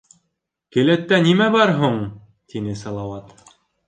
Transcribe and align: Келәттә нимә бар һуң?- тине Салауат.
Келәттә 0.77 1.19
нимә 1.25 1.47
бар 1.55 1.73
һуң?- 1.81 1.99
тине 2.55 2.73
Салауат. 2.81 3.37